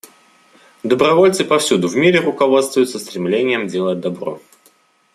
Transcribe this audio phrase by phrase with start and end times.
[0.81, 4.41] Добровольцы повсюду в мире руководствуются стремлением делать добро.